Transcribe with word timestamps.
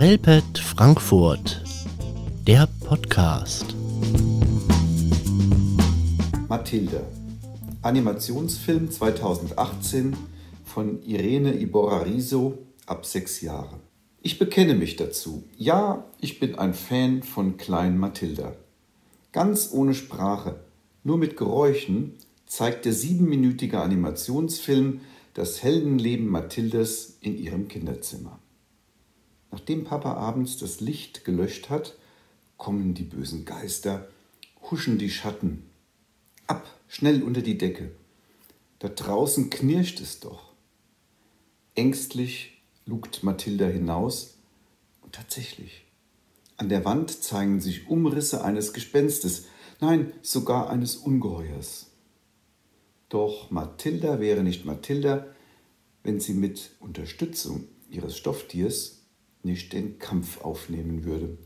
Relpet 0.00 0.58
Frankfurt, 0.58 1.62
der 2.46 2.66
Podcast. 2.86 3.76
Mathilde, 6.48 7.04
Animationsfilm 7.82 8.90
2018 8.90 10.16
von 10.64 11.02
Irene 11.02 11.52
Iborra 11.52 11.98
Riso 11.98 12.60
ab 12.86 13.04
sechs 13.04 13.42
Jahren. 13.42 13.80
Ich 14.22 14.38
bekenne 14.38 14.74
mich 14.74 14.96
dazu. 14.96 15.44
Ja, 15.58 16.06
ich 16.18 16.40
bin 16.40 16.54
ein 16.54 16.72
Fan 16.72 17.22
von 17.22 17.58
Klein 17.58 17.98
Mathilda. 17.98 18.54
Ganz 19.32 19.68
ohne 19.70 19.92
Sprache, 19.92 20.60
nur 21.04 21.18
mit 21.18 21.36
Geräuschen 21.36 22.14
zeigt 22.46 22.86
der 22.86 22.94
siebenminütige 22.94 23.78
Animationsfilm 23.78 25.02
das 25.34 25.62
Heldenleben 25.62 26.26
Mathildes 26.26 27.18
in 27.20 27.36
ihrem 27.36 27.68
Kinderzimmer. 27.68 28.40
Nachdem 29.50 29.84
Papa 29.84 30.14
abends 30.14 30.58
das 30.58 30.80
Licht 30.80 31.24
gelöscht 31.24 31.70
hat, 31.70 31.96
kommen 32.56 32.94
die 32.94 33.04
bösen 33.04 33.44
Geister, 33.44 34.08
huschen 34.70 34.98
die 34.98 35.10
Schatten. 35.10 35.64
Ab, 36.46 36.68
schnell 36.88 37.22
unter 37.22 37.42
die 37.42 37.58
Decke. 37.58 37.92
Da 38.78 38.88
draußen 38.88 39.50
knirscht 39.50 40.00
es 40.00 40.20
doch. 40.20 40.52
Ängstlich 41.74 42.62
lugt 42.86 43.22
Mathilda 43.22 43.66
hinaus 43.66 44.38
und 45.00 45.14
tatsächlich. 45.14 45.86
An 46.56 46.68
der 46.68 46.84
Wand 46.84 47.10
zeigen 47.22 47.60
sich 47.60 47.88
Umrisse 47.88 48.44
eines 48.44 48.72
Gespenstes, 48.72 49.46
nein, 49.80 50.12
sogar 50.22 50.70
eines 50.70 50.96
Ungeheuers. 50.96 51.86
Doch 53.08 53.50
Mathilda 53.50 54.20
wäre 54.20 54.42
nicht 54.42 54.64
Mathilda, 54.64 55.26
wenn 56.02 56.20
sie 56.20 56.34
mit 56.34 56.70
Unterstützung 56.80 57.64
ihres 57.88 58.16
Stofftiers 58.16 58.99
nicht 59.42 59.72
den 59.72 59.98
Kampf 59.98 60.40
aufnehmen 60.42 61.04
würde. 61.04 61.36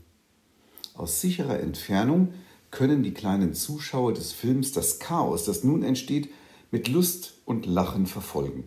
Aus 0.93 1.21
sicherer 1.21 1.59
Entfernung 1.59 2.33
können 2.71 3.03
die 3.03 3.13
kleinen 3.13 3.53
Zuschauer 3.53 4.13
des 4.13 4.31
Films 4.31 4.71
das 4.71 4.99
Chaos, 4.99 5.45
das 5.45 5.63
nun 5.63 5.83
entsteht, 5.83 6.29
mit 6.71 6.87
Lust 6.87 7.35
und 7.45 7.65
Lachen 7.65 8.05
verfolgen. 8.05 8.65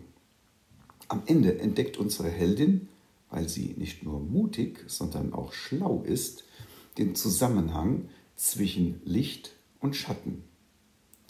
Am 1.07 1.23
Ende 1.25 1.59
entdeckt 1.59 1.97
unsere 1.97 2.29
Heldin, 2.29 2.87
weil 3.29 3.49
sie 3.49 3.75
nicht 3.77 4.03
nur 4.03 4.19
mutig, 4.19 4.83
sondern 4.87 5.33
auch 5.33 5.53
schlau 5.53 6.03
ist, 6.05 6.43
den 6.97 7.15
Zusammenhang 7.15 8.09
zwischen 8.35 9.01
Licht 9.05 9.51
und 9.79 9.95
Schatten. 9.95 10.43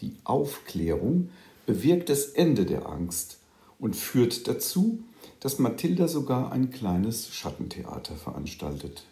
Die 0.01 0.15
Aufklärung 0.23 1.29
bewirkt 1.65 2.09
das 2.09 2.25
Ende 2.25 2.65
der 2.65 2.87
Angst 2.87 3.39
und 3.79 3.95
führt 3.95 4.47
dazu, 4.47 5.03
dass 5.39 5.59
Mathilda 5.59 6.07
sogar 6.07 6.51
ein 6.51 6.69
kleines 6.69 7.33
Schattentheater 7.33 8.15
veranstaltet. 8.15 9.03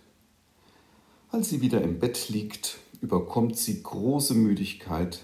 Als 1.29 1.49
sie 1.49 1.61
wieder 1.61 1.81
im 1.81 1.99
Bett 1.99 2.29
liegt, 2.29 2.77
überkommt 3.01 3.57
sie 3.57 3.83
große 3.83 4.33
Müdigkeit 4.33 5.23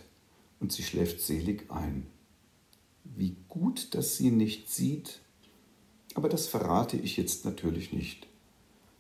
und 0.60 0.72
sie 0.72 0.84
schläft 0.84 1.22
selig 1.22 1.70
ein. 1.72 2.06
Wie 3.04 3.36
gut, 3.50 3.94
dass 3.96 4.18
sie 4.18 4.32
nicht 4.32 4.70
sieht, 4.70 5.20
aber 6.16 6.30
das 6.30 6.48
verrate 6.48 6.98
ich 6.98 7.18
jetzt 7.18 7.46
natürlich 7.46 7.94
nicht. 7.94 8.28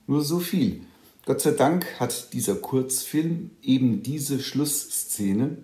Nur 0.08 0.24
so 0.24 0.40
viel. 0.40 0.82
Gott 1.26 1.42
sei 1.42 1.52
Dank 1.52 2.00
hat 2.00 2.34
dieser 2.34 2.56
Kurzfilm 2.56 3.52
eben 3.62 4.04
diese 4.04 4.42
Schlussszene, 4.42 5.58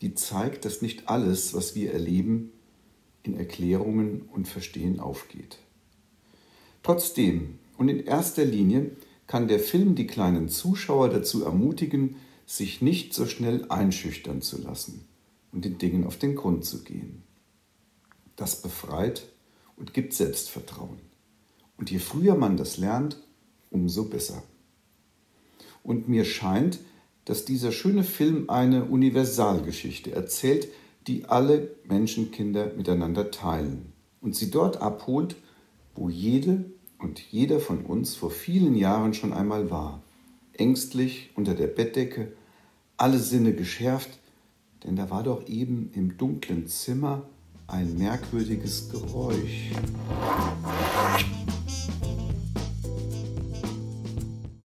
die 0.00 0.14
zeigt, 0.14 0.64
dass 0.64 0.82
nicht 0.82 1.08
alles, 1.08 1.54
was 1.54 1.74
wir 1.74 1.92
erleben, 1.92 2.52
in 3.26 3.36
Erklärungen 3.36 4.22
und 4.32 4.48
Verstehen 4.48 5.00
aufgeht. 5.00 5.58
Trotzdem 6.82 7.58
und 7.76 7.88
in 7.88 8.04
erster 8.04 8.44
Linie 8.44 8.92
kann 9.26 9.48
der 9.48 9.60
Film 9.60 9.94
die 9.94 10.06
kleinen 10.06 10.48
Zuschauer 10.48 11.08
dazu 11.08 11.44
ermutigen, 11.44 12.16
sich 12.46 12.80
nicht 12.80 13.12
so 13.12 13.26
schnell 13.26 13.66
einschüchtern 13.70 14.40
zu 14.40 14.62
lassen 14.62 15.04
und 15.52 15.64
den 15.64 15.78
Dingen 15.78 16.04
auf 16.04 16.16
den 16.16 16.36
Grund 16.36 16.64
zu 16.64 16.84
gehen. 16.84 17.22
Das 18.36 18.62
befreit 18.62 19.28
und 19.76 19.94
gibt 19.94 20.14
Selbstvertrauen. 20.14 21.00
Und 21.76 21.90
je 21.90 21.98
früher 21.98 22.36
man 22.36 22.56
das 22.56 22.76
lernt, 22.76 23.20
umso 23.70 24.04
besser. 24.04 24.42
Und 25.82 26.08
mir 26.08 26.24
scheint, 26.24 26.78
dass 27.24 27.44
dieser 27.44 27.72
schöne 27.72 28.04
Film 28.04 28.48
eine 28.48 28.84
Universalgeschichte 28.84 30.12
erzählt, 30.12 30.68
die 31.06 31.26
alle 31.26 31.70
Menschenkinder 31.88 32.72
miteinander 32.76 33.30
teilen 33.30 33.92
und 34.20 34.34
sie 34.34 34.50
dort 34.50 34.80
abholt, 34.82 35.36
wo 35.94 36.08
jede 36.08 36.64
und 36.98 37.20
jeder 37.20 37.60
von 37.60 37.84
uns 37.84 38.16
vor 38.16 38.30
vielen 38.30 38.74
Jahren 38.74 39.14
schon 39.14 39.32
einmal 39.32 39.70
war, 39.70 40.02
ängstlich 40.54 41.30
unter 41.34 41.54
der 41.54 41.68
Bettdecke, 41.68 42.32
alle 42.96 43.18
Sinne 43.18 43.52
geschärft, 43.52 44.18
denn 44.84 44.96
da 44.96 45.10
war 45.10 45.22
doch 45.22 45.46
eben 45.48 45.90
im 45.94 46.16
dunklen 46.16 46.66
Zimmer 46.66 47.22
ein 47.66 47.98
merkwürdiges 47.98 48.90
Geräusch. 48.90 49.70